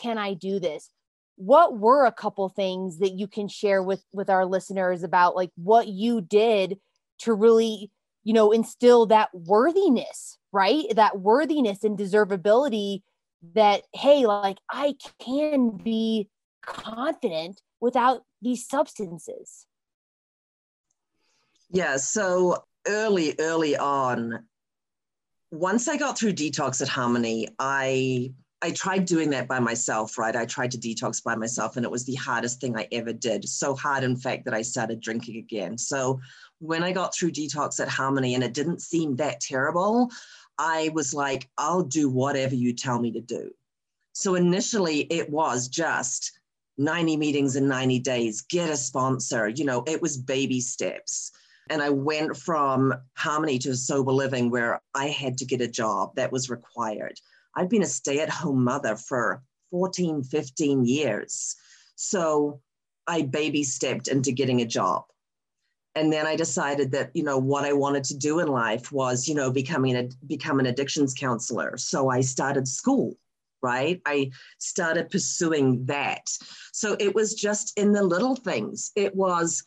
can 0.00 0.18
I 0.18 0.34
do 0.34 0.58
this? 0.58 0.90
What 1.36 1.78
were 1.78 2.06
a 2.06 2.12
couple 2.12 2.48
things 2.48 2.98
that 2.98 3.12
you 3.12 3.26
can 3.28 3.48
share 3.48 3.82
with 3.82 4.02
with 4.12 4.30
our 4.30 4.46
listeners 4.46 5.02
about 5.02 5.36
like 5.36 5.50
what 5.56 5.86
you 5.86 6.20
did 6.20 6.78
to 7.20 7.34
really, 7.34 7.90
you 8.24 8.32
know, 8.32 8.52
instill 8.52 9.06
that 9.06 9.28
worthiness, 9.34 10.38
right? 10.52 10.84
That 10.94 11.20
worthiness 11.20 11.84
and 11.84 11.98
deservability 11.98 13.02
that 13.54 13.82
hey, 13.92 14.26
like 14.26 14.58
I 14.70 14.94
can 15.18 15.70
be 15.70 16.28
confident 16.62 17.60
without 17.80 18.22
these 18.42 18.66
substances. 18.66 19.66
Yeah, 21.70 21.96
so 21.96 22.64
early, 22.86 23.34
early 23.38 23.76
on, 23.76 24.46
once 25.50 25.88
I 25.88 25.96
got 25.96 26.18
through 26.18 26.32
detox 26.32 26.80
at 26.82 26.88
Harmony, 26.88 27.48
I 27.58 28.32
I 28.62 28.70
tried 28.70 29.04
doing 29.04 29.30
that 29.30 29.48
by 29.48 29.60
myself, 29.60 30.16
right? 30.16 30.34
I 30.34 30.46
tried 30.46 30.70
to 30.72 30.78
detox 30.78 31.22
by 31.22 31.36
myself, 31.36 31.76
and 31.76 31.84
it 31.84 31.90
was 31.90 32.04
the 32.04 32.14
hardest 32.14 32.60
thing 32.60 32.76
I 32.76 32.88
ever 32.90 33.12
did. 33.12 33.46
So 33.46 33.74
hard, 33.74 34.02
in 34.02 34.16
fact, 34.16 34.46
that 34.46 34.54
I 34.54 34.62
started 34.62 35.00
drinking 35.00 35.36
again. 35.36 35.76
So 35.76 36.20
when 36.58 36.82
I 36.82 36.92
got 36.92 37.14
through 37.14 37.32
detox 37.32 37.80
at 37.80 37.88
Harmony 37.88 38.34
and 38.34 38.42
it 38.42 38.54
didn't 38.54 38.80
seem 38.80 39.16
that 39.16 39.40
terrible, 39.40 40.10
I 40.58 40.90
was 40.94 41.12
like, 41.12 41.50
I'll 41.58 41.82
do 41.82 42.08
whatever 42.08 42.54
you 42.54 42.72
tell 42.72 42.98
me 42.98 43.12
to 43.12 43.20
do. 43.20 43.50
So 44.14 44.36
initially, 44.36 45.00
it 45.00 45.28
was 45.28 45.68
just 45.68 46.40
90 46.78 47.18
meetings 47.18 47.56
in 47.56 47.68
90 47.68 47.98
days, 48.00 48.40
get 48.40 48.70
a 48.70 48.76
sponsor. 48.76 49.48
You 49.48 49.66
know, 49.66 49.84
it 49.86 50.00
was 50.00 50.16
baby 50.16 50.60
steps. 50.60 51.30
And 51.68 51.82
I 51.82 51.90
went 51.90 52.36
from 52.36 52.94
harmony 53.14 53.58
to 53.60 53.76
sober 53.76 54.12
living 54.12 54.50
where 54.50 54.80
I 54.94 55.08
had 55.08 55.38
to 55.38 55.44
get 55.44 55.60
a 55.60 55.68
job 55.68 56.14
that 56.16 56.32
was 56.32 56.50
required. 56.50 57.18
I'd 57.56 57.68
been 57.68 57.82
a 57.82 57.86
stay 57.86 58.20
at 58.20 58.30
home 58.30 58.62
mother 58.64 58.96
for 58.96 59.42
14, 59.70 60.22
15 60.22 60.84
years. 60.84 61.56
So 61.96 62.60
I 63.06 63.22
baby 63.22 63.64
stepped 63.64 64.08
into 64.08 64.32
getting 64.32 64.60
a 64.60 64.66
job. 64.66 65.04
And 65.94 66.12
then 66.12 66.26
I 66.26 66.36
decided 66.36 66.92
that, 66.92 67.10
you 67.14 67.22
know, 67.22 67.38
what 67.38 67.64
I 67.64 67.72
wanted 67.72 68.04
to 68.04 68.16
do 68.16 68.40
in 68.40 68.48
life 68.48 68.92
was, 68.92 69.26
you 69.26 69.34
know, 69.34 69.50
becoming 69.50 69.96
a 69.96 70.08
become 70.26 70.60
an 70.60 70.66
addictions 70.66 71.14
counselor. 71.14 71.78
So 71.78 72.10
I 72.10 72.20
started 72.20 72.68
school 72.68 73.16
right? 73.62 74.00
I 74.06 74.30
started 74.58 75.10
pursuing 75.10 75.84
that. 75.86 76.22
So 76.72 76.96
it 77.00 77.14
was 77.14 77.34
just 77.34 77.76
in 77.76 77.92
the 77.92 78.02
little 78.02 78.36
things. 78.36 78.92
It 78.94 79.14
was 79.14 79.64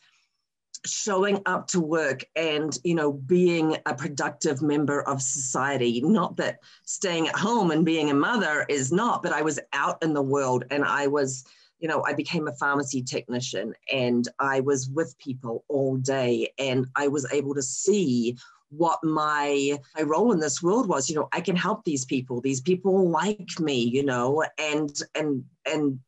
showing 0.86 1.40
up 1.46 1.66
to 1.68 1.80
work 1.80 2.24
and 2.36 2.78
you 2.84 2.94
know 2.94 3.12
being 3.12 3.76
a 3.86 3.94
productive 3.94 4.62
member 4.62 5.02
of 5.02 5.20
society. 5.20 6.00
Not 6.00 6.36
that 6.36 6.60
staying 6.84 7.28
at 7.28 7.36
home 7.36 7.70
and 7.70 7.84
being 7.84 8.10
a 8.10 8.14
mother 8.14 8.64
is 8.68 8.92
not 8.92 9.22
but 9.22 9.32
i 9.32 9.42
was 9.42 9.60
out 9.72 10.02
in 10.02 10.14
the 10.14 10.22
world 10.22 10.64
and 10.70 10.84
i 10.84 11.06
was 11.06 11.44
you 11.78 11.88
know 11.88 12.04
i 12.06 12.12
became 12.12 12.48
a 12.48 12.52
pharmacy 12.52 13.02
technician 13.02 13.74
and 13.92 14.28
i 14.38 14.60
was 14.60 14.88
with 14.88 15.16
people 15.18 15.64
all 15.68 15.96
day 15.96 16.52
and 16.58 16.86
i 16.96 17.08
was 17.08 17.30
able 17.32 17.54
to 17.54 17.62
see 17.62 18.36
what 18.70 19.02
my 19.02 19.78
my 19.96 20.02
role 20.02 20.32
in 20.32 20.38
this 20.40 20.62
world 20.62 20.88
was. 20.88 21.08
You 21.08 21.16
know 21.16 21.28
i 21.32 21.40
can 21.40 21.56
help 21.56 21.84
these 21.84 22.04
people. 22.04 22.40
These 22.40 22.60
people 22.60 23.08
like 23.08 23.58
me 23.58 23.82
you 23.82 24.04
know 24.04 24.44
and 24.58 24.90
and 25.14 25.44
and 25.66 26.00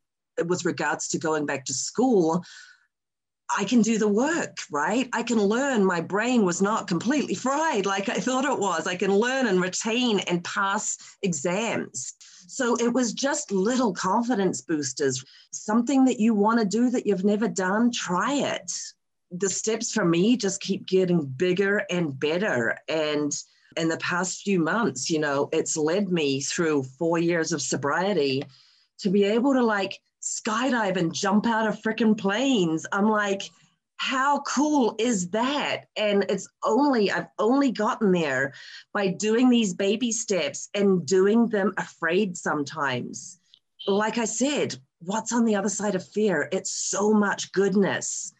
with 0.45 0.65
regards 0.65 1.07
to 1.09 1.19
going 1.19 1.45
back 1.45 1.65
to 1.65 1.73
school 1.73 2.43
I 3.55 3.65
can 3.65 3.81
do 3.81 3.97
the 3.97 4.07
work, 4.07 4.57
right? 4.71 5.07
I 5.13 5.23
can 5.23 5.37
learn. 5.37 5.85
My 5.85 6.01
brain 6.01 6.45
was 6.45 6.61
not 6.61 6.87
completely 6.87 7.35
fried 7.45 7.85
like 7.85 8.09
I 8.09 8.15
thought 8.15 8.45
it 8.45 8.59
was. 8.59 8.87
I 8.87 8.95
can 8.95 9.13
learn 9.13 9.47
and 9.47 9.61
retain 9.61 10.19
and 10.19 10.43
pass 10.43 10.97
exams. 11.21 12.13
So 12.47 12.75
it 12.75 12.93
was 12.93 13.13
just 13.13 13.51
little 13.51 13.93
confidence 13.93 14.61
boosters. 14.61 15.23
Something 15.51 16.05
that 16.05 16.19
you 16.19 16.33
want 16.33 16.59
to 16.59 16.65
do 16.65 16.89
that 16.89 17.05
you've 17.05 17.23
never 17.23 17.47
done, 17.47 17.91
try 17.91 18.33
it 18.33 18.71
the 19.33 19.49
steps 19.49 19.91
for 19.91 20.05
me 20.05 20.37
just 20.37 20.61
keep 20.61 20.85
getting 20.85 21.25
bigger 21.25 21.83
and 21.89 22.17
better. 22.19 22.77
And 22.87 23.35
in 23.75 23.89
the 23.89 23.97
past 23.97 24.43
few 24.43 24.59
months, 24.59 25.09
you 25.09 25.19
know, 25.19 25.49
it's 25.51 25.75
led 25.75 26.09
me 26.09 26.41
through 26.41 26.83
four 26.83 27.17
years 27.17 27.51
of 27.51 27.61
sobriety 27.61 28.43
to 28.99 29.09
be 29.09 29.23
able 29.23 29.53
to 29.53 29.63
like 29.63 29.99
skydive 30.23 30.95
and 30.95 31.13
jump 31.13 31.45
out 31.45 31.67
of 31.67 31.81
freaking 31.81 32.17
planes. 32.17 32.85
I'm 32.91 33.09
like, 33.09 33.43
how 33.97 34.41
cool 34.41 34.95
is 34.97 35.29
that? 35.29 35.85
And 35.95 36.25
it's 36.29 36.47
only, 36.65 37.11
I've 37.11 37.27
only 37.39 37.71
gotten 37.71 38.11
there 38.11 38.53
by 38.93 39.07
doing 39.07 39.49
these 39.49 39.73
baby 39.73 40.11
steps 40.11 40.69
and 40.73 41.05
doing 41.05 41.47
them 41.47 41.73
afraid 41.77 42.37
sometimes. 42.37 43.39
Like 43.85 44.17
I 44.17 44.25
said, 44.25 44.75
what's 44.99 45.33
on 45.33 45.45
the 45.45 45.55
other 45.55 45.69
side 45.69 45.95
of 45.95 46.07
fear? 46.07 46.47
It's 46.51 46.71
so 46.71 47.13
much 47.13 47.51
goodness. 47.51 48.33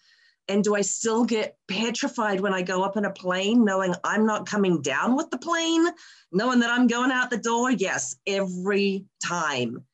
And 0.50 0.64
do 0.64 0.76
I 0.76 0.82
still 0.82 1.24
get 1.24 1.58
petrified 1.70 2.42
when 2.42 2.54
I 2.54 2.62
go 2.62 2.84
up 2.84 2.98
in 2.98 3.06
a 3.06 3.12
plane, 3.12 3.64
knowing 3.64 3.94
I'm 4.04 4.26
not 4.26 4.46
coming 4.46 4.82
down 4.82 5.16
with 5.16 5.30
the 5.30 5.38
plane, 5.38 5.88
knowing 6.32 6.60
that 6.60 6.70
I'm 6.70 6.88
going 6.88 7.12
out 7.12 7.30
the 7.30 7.38
door? 7.38 7.72
Yes, 7.72 8.16
every 8.28 9.06
time. 9.24 9.86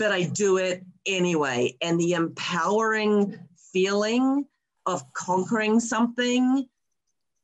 But 0.00 0.12
I 0.12 0.24
do 0.24 0.56
it 0.56 0.82
anyway. 1.04 1.76
And 1.82 2.00
the 2.00 2.14
empowering 2.14 3.38
feeling 3.70 4.46
of 4.86 5.12
conquering 5.12 5.78
something 5.78 6.66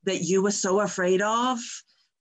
that 0.05 0.23
you 0.23 0.43
were 0.43 0.51
so 0.51 0.81
afraid 0.81 1.21
of, 1.21 1.59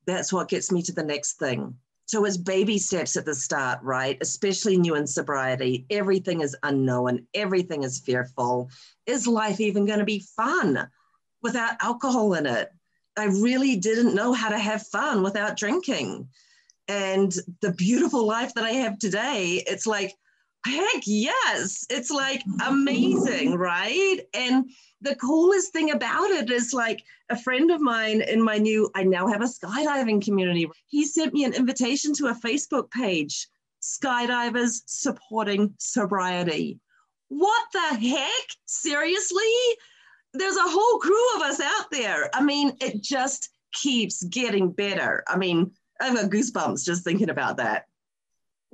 that's 0.06 0.34
what 0.34 0.50
gets 0.50 0.74
me 0.74 0.82
to 0.84 0.92
the 0.92 1.06
next 1.06 1.40
thing. 1.40 1.76
So 2.08 2.26
it's 2.26 2.36
baby 2.36 2.78
steps 2.78 3.16
at 3.16 3.26
the 3.26 3.34
start, 3.34 3.80
right? 3.82 4.18
Especially 4.20 4.76
new 4.76 4.96
in 4.96 5.08
sobriety. 5.08 5.86
Everything 5.90 6.42
is 6.42 6.56
unknown, 6.64 7.26
everything 7.34 7.84
is 7.84 8.00
fearful. 8.00 8.70
Is 9.06 9.28
life 9.28 9.62
even 9.62 9.86
going 9.86 10.00
to 10.00 10.06
be 10.06 10.28
fun 10.36 10.90
without 11.42 11.78
alcohol 11.82 12.34
in 12.34 12.46
it? 12.46 12.72
I 13.16 13.28
really 13.28 13.78
didn't 13.78 14.16
know 14.16 14.34
how 14.34 14.50
to 14.50 14.60
have 14.60 14.86
fun 14.86 15.24
without 15.24 15.56
drinking. 15.56 16.28
And 16.90 17.34
the 17.62 17.72
beautiful 17.72 18.28
life 18.28 18.54
that 18.56 18.66
I 18.66 18.72
have 18.72 19.00
today, 19.00 19.64
it's 19.66 19.88
like, 19.88 20.14
heck 20.66 21.04
yes. 21.06 21.86
It's 21.90 22.12
like 22.12 22.44
amazing, 22.66 23.56
right? 23.56 24.20
And 24.34 24.70
the 25.02 25.16
coolest 25.16 25.72
thing 25.72 25.92
about 25.92 26.30
it 26.32 26.50
is 26.50 26.74
like 26.74 27.04
a 27.30 27.38
friend 27.38 27.72
of 27.72 27.82
mine 27.82 28.22
in 28.22 28.42
my 28.42 28.58
new, 28.58 28.90
I 28.96 29.04
now 29.04 29.28
have 29.28 29.42
a 29.42 29.46
skydiving 29.46 30.24
community. 30.24 30.68
He 30.88 31.06
sent 31.06 31.34
me 31.34 31.44
an 31.44 31.54
invitation 31.54 32.14
to 32.16 32.28
a 32.28 32.36
Facebook 32.36 32.92
page, 32.92 33.48
Skydivers 33.82 34.82
Supporting 34.86 35.74
Sobriety. 35.78 36.80
What 37.30 37.66
the 37.74 38.10
heck? 38.10 38.48
Seriously? 38.66 39.42
There's 40.34 40.58
a 40.58 40.62
whole 40.64 41.00
crew 41.00 41.36
of 41.36 41.42
us 41.42 41.60
out 41.60 41.92
there. 41.92 42.30
I 42.36 42.44
mean, 42.44 42.76
it 42.82 43.02
just 43.02 43.50
keeps 43.74 44.24
getting 44.24 44.72
better. 44.72 45.24
I 45.28 45.38
mean, 45.38 45.72
I've 46.02 46.16
got 46.16 46.32
goosebumps 46.32 46.86
just 46.86 47.04
thinking 47.04 47.30
about 47.30 47.58
that. 47.58 47.86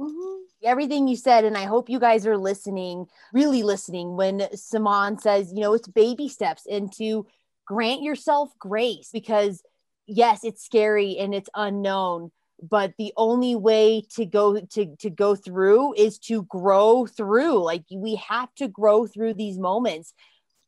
Mm-hmm. 0.01 0.43
Everything 0.63 1.07
you 1.07 1.15
said 1.15 1.43
and 1.43 1.57
i 1.57 1.65
hope 1.65 1.89
you 1.89 1.99
guys 1.99 2.27
are 2.27 2.37
listening 2.37 3.07
really 3.33 3.63
listening 3.63 4.15
when 4.15 4.47
Simone 4.55 5.17
says 5.17 5.51
you 5.53 5.61
know 5.61 5.73
it's 5.73 5.87
baby 5.87 6.29
steps 6.29 6.65
into 6.65 7.25
grant 7.65 8.03
yourself 8.03 8.51
grace 8.59 9.09
because 9.11 9.63
yes 10.07 10.43
it's 10.43 10.63
scary 10.63 11.17
and 11.17 11.33
it's 11.33 11.49
unknown 11.55 12.31
but 12.61 12.93
the 12.97 13.11
only 13.17 13.55
way 13.55 14.03
to 14.11 14.25
go 14.25 14.59
to 14.59 14.95
to 14.97 15.09
go 15.09 15.35
through 15.35 15.93
is 15.95 16.19
to 16.19 16.43
grow 16.43 17.05
through. 17.05 17.63
Like 17.63 17.83
we 17.91 18.15
have 18.15 18.53
to 18.55 18.67
grow 18.67 19.07
through 19.07 19.33
these 19.33 19.57
moments. 19.57 20.13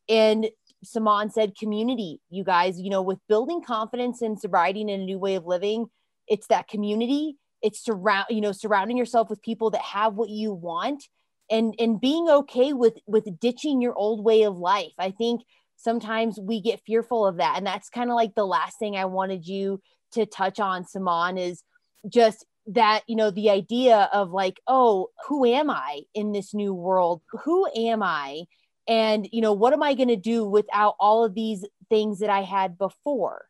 And 0.09 0.49
Simone 0.83 1.29
said 1.29 1.55
community 1.57 2.19
you 2.29 2.43
guys 2.43 2.79
you 2.79 2.89
know 2.89 3.01
with 3.01 3.19
building 3.29 3.61
confidence 3.63 4.21
and 4.21 4.37
sobriety 4.39 4.81
and 4.81 4.89
a 4.89 4.97
new 4.97 5.17
way 5.17 5.35
of 5.35 5.45
living 5.45 5.85
it's 6.27 6.47
that 6.47 6.67
community 6.67 7.37
it's 7.63 7.83
surround 7.83 8.25
you 8.29 8.41
know 8.41 8.51
surrounding 8.51 8.97
yourself 8.97 9.29
with 9.29 9.41
people 9.41 9.71
that 9.71 9.81
have 9.81 10.13
what 10.13 10.29
you 10.29 10.53
want 10.53 11.07
and 11.49 11.75
and 11.79 11.99
being 11.99 12.29
okay 12.29 12.73
with 12.73 12.95
with 13.07 13.39
ditching 13.39 13.81
your 13.81 13.95
old 13.95 14.23
way 14.23 14.43
of 14.43 14.57
life. 14.57 14.93
I 14.99 15.11
think 15.11 15.41
sometimes 15.77 16.39
we 16.39 16.61
get 16.61 16.81
fearful 16.85 17.25
of 17.25 17.37
that. 17.37 17.57
And 17.57 17.65
that's 17.65 17.89
kind 17.89 18.09
of 18.09 18.15
like 18.15 18.35
the 18.35 18.45
last 18.45 18.79
thing 18.79 18.95
i 18.95 19.05
wanted 19.05 19.47
you 19.47 19.81
to 20.13 20.25
touch 20.25 20.59
on 20.59 20.85
Simone 20.85 21.37
is 21.37 21.63
just 22.07 22.45
that 22.67 23.01
you 23.07 23.15
know 23.15 23.29
the 23.29 23.49
idea 23.49 24.09
of 24.13 24.31
like 24.31 24.57
oh 24.67 25.09
who 25.27 25.45
am 25.45 25.69
i 25.69 26.01
in 26.13 26.31
this 26.31 26.53
new 26.53 26.73
world? 26.73 27.21
Who 27.43 27.67
am 27.75 28.03
i? 28.03 28.43
And 28.87 29.27
you 29.31 29.41
know 29.41 29.53
what 29.53 29.73
am 29.73 29.83
i 29.83 29.93
going 29.93 30.09
to 30.09 30.15
do 30.15 30.45
without 30.45 30.95
all 30.99 31.23
of 31.23 31.33
these 31.33 31.65
things 31.89 32.19
that 32.19 32.29
i 32.29 32.41
had 32.41 32.77
before 32.77 33.45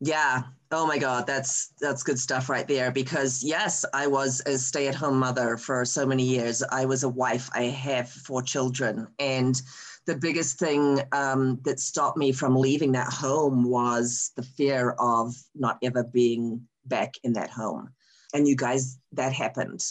yeah. 0.00 0.42
Oh 0.72 0.86
my 0.86 0.98
God, 0.98 1.26
that's 1.26 1.72
that's 1.80 2.02
good 2.02 2.18
stuff 2.18 2.48
right 2.48 2.66
there. 2.66 2.90
Because 2.90 3.44
yes, 3.44 3.84
I 3.94 4.06
was 4.08 4.42
a 4.46 4.58
stay-at-home 4.58 5.18
mother 5.18 5.56
for 5.56 5.84
so 5.84 6.04
many 6.04 6.24
years. 6.24 6.62
I 6.70 6.84
was 6.84 7.04
a 7.04 7.08
wife. 7.08 7.48
I 7.54 7.64
have 7.64 8.08
four 8.08 8.42
children, 8.42 9.06
and 9.18 9.60
the 10.06 10.16
biggest 10.16 10.58
thing 10.58 11.00
um, 11.12 11.60
that 11.64 11.80
stopped 11.80 12.16
me 12.16 12.32
from 12.32 12.56
leaving 12.56 12.92
that 12.92 13.12
home 13.12 13.64
was 13.64 14.32
the 14.36 14.42
fear 14.42 14.90
of 14.98 15.34
not 15.54 15.78
ever 15.82 16.04
being 16.04 16.66
back 16.84 17.14
in 17.24 17.32
that 17.34 17.50
home. 17.50 17.90
And 18.34 18.46
you 18.46 18.56
guys, 18.56 18.98
that 19.12 19.32
happened, 19.32 19.84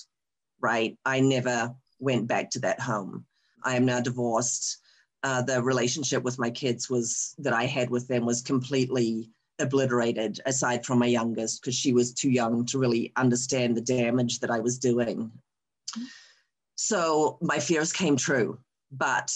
right? 0.61 0.97
I 1.05 1.19
never 1.19 1.73
went 1.99 2.27
back 2.27 2.49
to 2.51 2.59
that 2.59 2.79
home. 2.79 3.25
I 3.63 3.75
am 3.75 3.85
now 3.85 3.99
divorced. 3.99 4.77
Uh, 5.23 5.41
the 5.41 5.61
relationship 5.61 6.23
with 6.23 6.39
my 6.39 6.49
kids 6.49 6.89
was 6.89 7.35
that 7.39 7.53
I 7.53 7.65
had 7.65 7.89
with 7.89 8.07
them 8.07 8.25
was 8.25 8.41
completely 8.41 9.31
obliterated 9.59 10.39
aside 10.45 10.85
from 10.85 10.99
my 10.99 11.05
youngest 11.05 11.61
because 11.61 11.75
she 11.75 11.93
was 11.93 12.13
too 12.13 12.29
young 12.29 12.65
to 12.65 12.79
really 12.79 13.11
understand 13.15 13.75
the 13.75 13.81
damage 13.81 14.39
that 14.39 14.51
I 14.51 14.59
was 14.59 14.77
doing. 14.77 15.31
So 16.75 17.37
my 17.41 17.59
fears 17.59 17.93
came 17.93 18.17
true, 18.17 18.59
but 18.91 19.31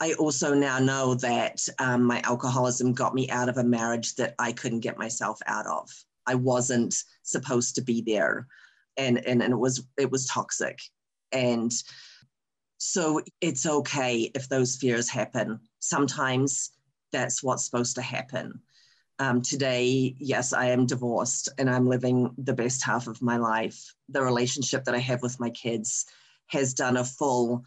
I 0.00 0.14
also 0.14 0.54
now 0.54 0.78
know 0.78 1.14
that 1.14 1.66
um, 1.78 2.04
my 2.04 2.20
alcoholism 2.24 2.94
got 2.94 3.14
me 3.14 3.28
out 3.30 3.48
of 3.48 3.58
a 3.58 3.64
marriage 3.64 4.14
that 4.16 4.34
I 4.38 4.52
couldn't 4.52 4.80
get 4.80 4.98
myself 4.98 5.38
out 5.46 5.66
of. 5.66 5.90
I 6.26 6.34
wasn't 6.34 6.94
supposed 7.22 7.74
to 7.74 7.82
be 7.82 8.00
there, 8.00 8.46
and 8.96 9.18
and, 9.26 9.42
and 9.42 9.52
it 9.52 9.58
was 9.58 9.86
it 9.98 10.10
was 10.10 10.26
toxic, 10.26 10.78
and 11.32 11.72
so 12.78 13.20
it's 13.40 13.66
okay 13.66 14.30
if 14.34 14.48
those 14.48 14.76
fears 14.76 15.08
happen. 15.08 15.60
Sometimes 15.80 16.70
that's 17.12 17.42
what's 17.42 17.64
supposed 17.64 17.94
to 17.96 18.02
happen. 18.02 18.60
Um, 19.20 19.42
today, 19.42 20.16
yes, 20.18 20.54
I 20.54 20.70
am 20.70 20.86
divorced 20.86 21.50
and 21.58 21.68
I'm 21.68 21.86
living 21.86 22.30
the 22.38 22.54
best 22.54 22.82
half 22.82 23.06
of 23.06 23.20
my 23.20 23.36
life. 23.36 23.94
The 24.08 24.22
relationship 24.22 24.84
that 24.84 24.94
I 24.94 24.98
have 24.98 25.20
with 25.20 25.38
my 25.38 25.50
kids 25.50 26.06
has 26.46 26.72
done 26.72 26.96
a 26.96 27.04
full 27.04 27.64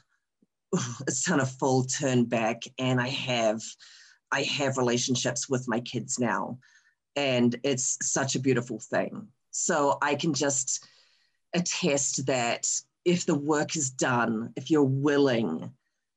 it's 1.07 1.25
done 1.25 1.39
a 1.39 1.45
full 1.45 1.83
turn 1.83 2.25
back 2.25 2.63
and 2.79 2.99
I 2.99 3.09
have 3.09 3.61
I 4.31 4.41
have 4.41 4.79
relationships 4.79 5.47
with 5.47 5.67
my 5.67 5.79
kids 5.79 6.17
now 6.17 6.57
and 7.15 7.55
it's 7.63 7.99
such 8.01 8.35
a 8.35 8.39
beautiful 8.39 8.79
thing. 8.79 9.27
So 9.51 9.99
I 10.01 10.15
can 10.15 10.33
just 10.33 10.83
attest 11.53 12.25
that 12.25 12.67
if 13.05 13.27
the 13.27 13.35
work 13.35 13.75
is 13.75 13.91
done, 13.91 14.53
if 14.55 14.71
you're 14.71 14.81
willing, 14.81 15.71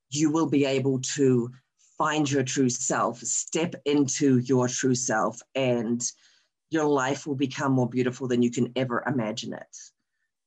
you 0.08 0.30
will 0.30 0.48
be 0.48 0.64
able 0.64 1.00
to 1.16 1.50
find 1.98 2.30
your 2.30 2.42
true 2.42 2.68
self, 2.68 3.18
step 3.18 3.74
into 3.84 4.38
your 4.38 4.68
true 4.68 4.94
self, 4.94 5.40
and 5.54 6.02
your 6.70 6.84
life 6.84 7.26
will 7.26 7.36
become 7.36 7.72
more 7.72 7.88
beautiful 7.88 8.28
than 8.28 8.42
you 8.42 8.50
can 8.50 8.72
ever 8.76 9.02
imagine 9.06 9.52
it. 9.52 9.76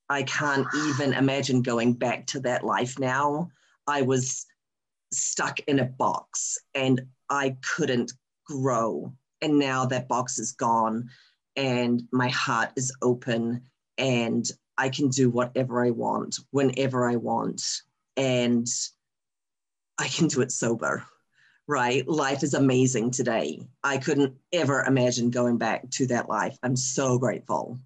I 0.09 0.23
can't 0.23 0.67
even 0.75 1.13
imagine 1.13 1.61
going 1.61 1.93
back 1.93 2.27
to 2.27 2.39
that 2.41 2.63
life 2.63 2.99
now. 2.99 3.49
I 3.87 4.01
was 4.01 4.45
stuck 5.13 5.59
in 5.61 5.79
a 5.79 5.85
box 5.85 6.57
and 6.73 7.01
I 7.29 7.57
couldn't 7.75 8.13
grow. 8.45 9.13
And 9.41 9.59
now 9.59 9.85
that 9.85 10.07
box 10.07 10.39
is 10.39 10.51
gone 10.51 11.09
and 11.55 12.03
my 12.11 12.29
heart 12.29 12.71
is 12.75 12.91
open 13.01 13.63
and 13.97 14.49
I 14.77 14.89
can 14.89 15.09
do 15.09 15.29
whatever 15.29 15.85
I 15.85 15.91
want, 15.91 16.39
whenever 16.51 17.09
I 17.09 17.15
want. 17.17 17.61
And 18.17 18.67
I 19.97 20.07
can 20.07 20.27
do 20.27 20.41
it 20.41 20.51
sober, 20.51 21.05
right? 21.69 22.05
Life 22.07 22.41
is 22.41 22.55
amazing 22.55 23.11
today. 23.11 23.61
I 23.83 23.99
couldn't 23.99 24.33
ever 24.51 24.81
imagine 24.81 25.29
going 25.29 25.59
back 25.59 25.87
to 25.91 26.07
that 26.07 26.27
life. 26.27 26.57
I'm 26.63 26.75
so 26.75 27.19
grateful. 27.19 27.79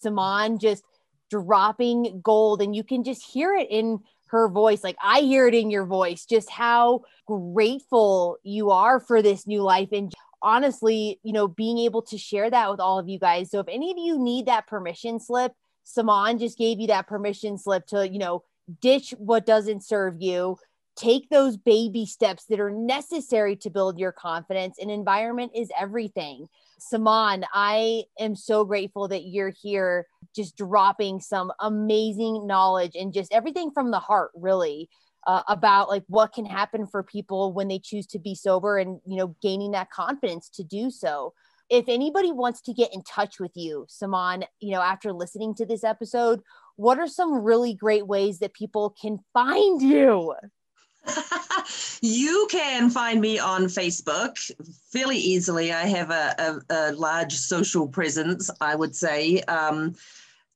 Simone 0.00 0.60
just 0.60 0.84
dropping 1.30 2.20
gold, 2.22 2.62
and 2.62 2.74
you 2.74 2.84
can 2.84 3.02
just 3.02 3.26
hear 3.26 3.52
it 3.56 3.66
in 3.70 3.98
her 4.28 4.48
voice. 4.48 4.84
Like 4.84 4.96
I 5.02 5.22
hear 5.22 5.48
it 5.48 5.54
in 5.54 5.68
your 5.68 5.84
voice, 5.84 6.24
just 6.24 6.48
how 6.48 7.02
grateful 7.26 8.38
you 8.44 8.70
are 8.70 9.00
for 9.00 9.20
this 9.20 9.48
new 9.48 9.62
life. 9.62 9.88
And 9.90 10.12
honestly, 10.40 11.18
you 11.24 11.32
know, 11.32 11.48
being 11.48 11.78
able 11.78 12.02
to 12.02 12.16
share 12.16 12.48
that 12.48 12.70
with 12.70 12.78
all 12.78 13.00
of 13.00 13.08
you 13.08 13.18
guys. 13.18 13.50
So 13.50 13.58
if 13.58 13.66
any 13.68 13.90
of 13.90 13.98
you 13.98 14.16
need 14.16 14.46
that 14.46 14.68
permission 14.68 15.18
slip, 15.18 15.52
Simone 15.82 16.38
just 16.38 16.56
gave 16.56 16.78
you 16.78 16.86
that 16.86 17.08
permission 17.08 17.58
slip 17.58 17.86
to, 17.88 18.08
you 18.08 18.20
know, 18.20 18.44
ditch 18.80 19.12
what 19.18 19.44
doesn't 19.44 19.84
serve 19.84 20.22
you, 20.22 20.56
take 20.96 21.28
those 21.30 21.56
baby 21.56 22.04
steps 22.04 22.44
that 22.46 22.60
are 22.60 22.70
necessary 22.70 23.56
to 23.56 23.70
build 23.70 23.98
your 23.98 24.12
confidence. 24.12 24.76
And 24.80 24.90
environment 24.90 25.52
is 25.54 25.70
everything. 25.78 26.48
Simone, 26.78 27.44
I 27.52 28.04
am 28.18 28.34
so 28.34 28.64
grateful 28.64 29.08
that 29.08 29.24
you're 29.24 29.52
here 29.62 30.06
just 30.34 30.56
dropping 30.56 31.20
some 31.20 31.52
amazing 31.60 32.46
knowledge 32.46 32.92
and 32.94 33.12
just 33.12 33.32
everything 33.32 33.70
from 33.70 33.90
the 33.90 34.00
heart, 34.00 34.30
really. 34.34 34.88
Uh, 35.26 35.42
about 35.48 35.90
like 35.90 36.02
what 36.06 36.32
can 36.32 36.46
happen 36.46 36.86
for 36.86 37.02
people 37.02 37.52
when 37.52 37.68
they 37.68 37.78
choose 37.78 38.06
to 38.06 38.18
be 38.18 38.34
sober 38.34 38.78
and 38.78 39.00
you 39.04 39.18
know 39.18 39.36
gaining 39.42 39.72
that 39.72 39.90
confidence 39.90 40.48
to 40.48 40.64
do 40.64 40.90
so 40.90 41.34
if 41.68 41.84
anybody 41.88 42.32
wants 42.32 42.62
to 42.62 42.72
get 42.72 42.92
in 42.94 43.02
touch 43.02 43.38
with 43.38 43.50
you 43.54 43.84
Simone, 43.86 44.44
you 44.60 44.72
know 44.72 44.80
after 44.80 45.12
listening 45.12 45.54
to 45.56 45.66
this 45.66 45.84
episode 45.84 46.40
what 46.76 46.98
are 46.98 47.06
some 47.06 47.34
really 47.34 47.74
great 47.74 48.06
ways 48.06 48.38
that 48.38 48.54
people 48.54 48.96
can 48.98 49.18
find 49.34 49.82
you 49.82 50.32
you 52.02 52.46
can 52.50 52.90
find 52.90 53.20
me 53.20 53.38
on 53.38 53.64
Facebook 53.64 54.36
fairly 54.90 55.16
easily. 55.16 55.72
I 55.72 55.86
have 55.86 56.10
a, 56.10 56.34
a, 56.38 56.74
a 56.74 56.92
large 56.92 57.34
social 57.34 57.88
presence, 57.88 58.50
I 58.60 58.74
would 58.74 58.94
say. 58.94 59.40
Um, 59.42 59.94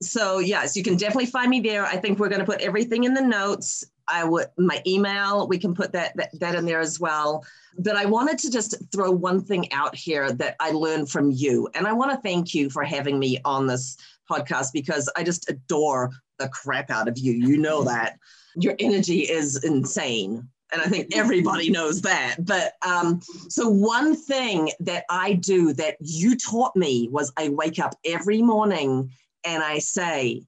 so 0.03 0.39
yes, 0.39 0.77
you 0.77 0.83
can 0.83 0.97
definitely 0.97 1.27
find 1.27 1.51
me 1.51 1.61
there. 1.61 1.85
I 1.85 1.97
think 1.97 2.19
we're 2.19 2.29
going 2.29 2.41
to 2.41 2.47
put 2.47 2.61
everything 2.61 3.05
in 3.05 3.15
the 3.15 3.23
notes. 3.23 3.85
I 4.07 4.25
would 4.25 4.49
my 4.59 4.83
email. 4.87 5.49
We 5.49 5.59
can 5.59 5.75
put 5.75 5.93
that, 5.93 6.15
that 6.17 6.39
that 6.41 6.55
in 6.55 6.67
there 6.67 6.81
as 6.81 7.01
well. 7.01 7.45
But 7.79 7.97
I 7.97 8.05
wanted 8.05 8.39
to 8.41 8.51
just 8.51 8.77
throw 8.93 9.11
one 9.11 9.43
thing 9.43 9.73
out 9.73 9.95
here 9.95 10.31
that 10.33 10.57
I 10.61 10.73
learned 10.73 11.11
from 11.11 11.31
you, 11.31 11.69
and 11.75 11.87
I 11.87 11.93
want 11.95 12.11
to 12.13 12.19
thank 12.19 12.55
you 12.55 12.69
for 12.69 12.85
having 12.85 13.19
me 13.19 13.39
on 13.45 13.67
this 13.67 13.97
podcast 14.31 14.73
because 14.73 15.11
I 15.17 15.23
just 15.23 15.51
adore 15.51 16.11
the 16.39 16.49
crap 16.49 16.91
out 16.91 17.09
of 17.09 17.19
you. 17.19 17.33
You 17.33 17.59
know 17.59 17.85
that 17.85 18.19
your 18.57 18.75
energy 18.79 19.21
is 19.21 19.63
insane. 19.65 20.49
And 20.73 20.83
I 20.83 20.87
think 20.87 21.15
everybody 21.15 21.71
knows 21.71 22.01
that. 22.03 22.37
But 22.39 22.73
um, 22.85 23.21
so, 23.49 23.69
one 23.69 24.17
thing 24.17 24.73
that 24.81 25.05
I 25.09 25.35
do 25.35 25.73
that 25.75 25.97
you 26.01 26.37
taught 26.37 26.75
me 26.75 27.09
was 27.13 27.33
I 27.37 27.51
wake 27.51 27.79
up 27.79 27.95
every 28.05 28.43
morning 28.43 29.11
and 29.45 29.63
I 29.63 29.79
say, 29.79 30.43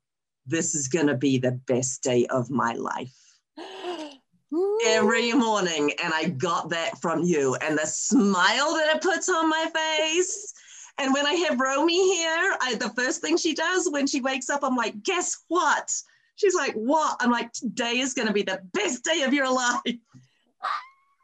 This 0.47 0.75
is 0.75 0.89
going 0.89 1.07
to 1.07 1.17
be 1.17 1.39
the 1.39 1.53
best 1.53 2.03
day 2.03 2.27
of 2.27 2.51
my 2.51 2.75
life. 2.75 3.15
every 4.87 5.33
morning. 5.33 5.93
And 6.03 6.13
I 6.15 6.29
got 6.29 6.71
that 6.71 7.01
from 7.01 7.23
you. 7.23 7.57
And 7.57 7.79
the 7.79 7.87
smile 7.87 8.75
that 8.75 8.97
it 8.97 9.03
puts 9.03 9.29
on 9.29 9.49
my 9.49 9.71
face. 9.75 10.53
And 10.99 11.13
when 11.13 11.27
I 11.27 11.35
have 11.35 11.61
Romy 11.61 12.15
here, 12.15 12.57
I, 12.61 12.75
the 12.75 12.91
first 12.91 13.21
thing 13.21 13.37
she 13.37 13.55
does 13.55 13.89
when 13.91 14.07
she 14.07 14.21
wakes 14.21 14.49
up, 14.49 14.61
I'm 14.63 14.77
like, 14.77 15.03
guess 15.03 15.45
what? 15.49 15.93
She's 16.37 16.55
like, 16.55 16.75
what? 16.75 17.17
I'm 17.21 17.31
like, 17.31 17.53
today 17.53 17.99
is 17.99 18.15
going 18.15 18.29
to 18.29 18.35
be 18.35 18.43
the 18.43 18.61
best 18.73 19.05
day 19.05 19.23
of 19.23 19.33
your 19.33 19.53
life. 19.53 19.81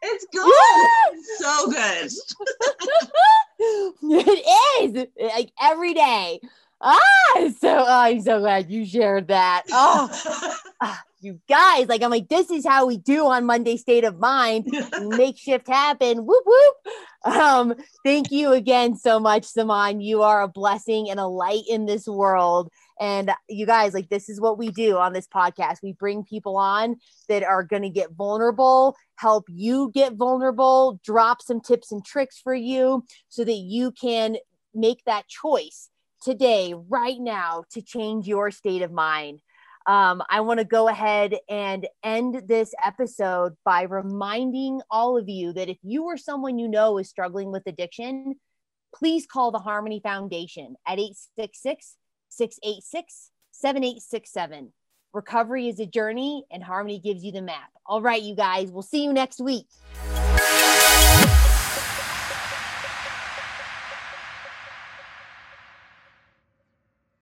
It's 0.05 0.27
good. 0.33 0.43
so 1.39 1.71
good. 1.71 2.11
it 4.03 4.97
is 4.97 5.07
like 5.33 5.53
every 5.61 5.95
day. 5.95 6.41
Ah, 6.85 6.99
so 7.61 7.79
oh, 7.79 7.87
I'm 7.88 8.21
so 8.21 8.40
glad 8.40 8.68
you 8.68 8.85
shared 8.85 9.29
that. 9.29 9.62
Oh, 9.71 10.57
ah, 10.81 11.01
you 11.21 11.40
guys, 11.49 11.87
like 11.87 12.03
I'm 12.03 12.11
like, 12.11 12.29
this 12.29 12.51
is 12.51 12.66
how 12.66 12.87
we 12.87 12.99
do 12.99 13.27
on 13.27 13.47
Monday 13.47 13.77
State 13.77 14.03
of 14.03 14.18
Mind. 14.18 14.66
Makeshift 15.01 15.68
happen. 15.68 16.27
Whoop 16.27 16.42
whoop. 16.45 17.35
Um, 17.37 17.75
thank 18.05 18.33
you 18.33 18.51
again 18.51 18.97
so 18.97 19.21
much, 19.21 19.45
Simone. 19.45 20.01
You 20.01 20.23
are 20.23 20.42
a 20.42 20.49
blessing 20.49 21.09
and 21.09 21.21
a 21.21 21.27
light 21.27 21.62
in 21.68 21.87
this 21.87 22.09
world. 22.09 22.68
And 22.99 23.31
you 23.49 23.64
guys, 23.64 23.95
like, 23.95 24.09
this 24.09 24.29
is 24.29 24.40
what 24.40 24.59
we 24.59 24.71
do 24.71 24.99
on 24.99 25.12
this 25.12 25.29
podcast. 25.29 25.79
We 25.85 25.92
bring 25.92 26.25
people 26.25 26.57
on 26.57 26.97
that 27.29 27.45
are 27.45 27.62
going 27.62 27.83
to 27.83 27.90
get 27.90 28.11
vulnerable, 28.12 28.97
help 29.14 29.45
you 29.49 29.92
get 29.95 30.14
vulnerable, 30.14 31.01
drop 31.05 31.42
some 31.42 31.61
tips 31.61 31.92
and 31.92 32.05
tricks 32.05 32.40
for 32.42 32.55
you 32.55 33.05
so 33.29 33.45
that 33.45 33.53
you 33.53 33.92
can 33.92 34.37
make 34.75 35.05
that 35.05 35.29
choice 35.29 35.90
today, 36.23 36.75
right 36.89 37.19
now, 37.19 37.65
to 37.73 37.83
change 37.83 38.27
your 38.27 38.51
state 38.51 38.83
of 38.83 38.93
mind. 38.93 39.41
Um, 39.87 40.23
I 40.31 40.41
want 40.41 40.61
to 40.61 40.65
go 40.65 40.89
ahead 40.89 41.37
and 41.49 41.89
end 42.05 42.43
this 42.47 42.73
episode 42.83 43.55
by 43.65 43.83
reminding 43.83 44.81
all 44.91 45.19
of 45.19 45.29
you 45.29 45.53
that 45.55 45.69
if 45.69 45.79
you 45.83 46.05
or 46.05 46.17
someone 46.17 46.59
you 46.59 46.69
know 46.69 46.99
is 46.99 47.09
struggling 47.09 47.51
with 47.51 47.67
addiction, 47.67 48.37
please 48.95 49.27
call 49.27 49.51
the 49.51 49.59
Harmony 49.59 50.01
Foundation 50.01 50.77
at 50.87 50.99
866 50.99 51.97
686 52.29 53.31
7867. 53.51 54.73
Recovery 55.13 55.69
is 55.69 55.79
a 55.79 55.87
journey, 55.87 56.45
and 56.51 56.63
Harmony 56.63 56.99
gives 56.99 57.23
you 57.23 57.33
the 57.33 57.43
map. 57.43 57.71
All 57.85 58.01
right, 58.01 58.23
you 58.23 58.35
guys, 58.35 58.71
we'll 58.71 58.83
see 58.83 59.05
you 59.05 59.13
next 59.13 59.41
week. 59.41 59.67